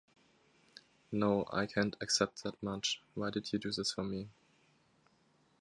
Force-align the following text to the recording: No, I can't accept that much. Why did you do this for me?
No, 1.11 1.45
I 1.53 1.67
can't 1.67 1.95
accept 2.01 2.41
that 2.41 2.63
much. 2.63 3.03
Why 3.13 3.29
did 3.29 3.53
you 3.53 3.59
do 3.59 3.71
this 3.71 3.91
for 3.93 4.03
me? 4.03 4.29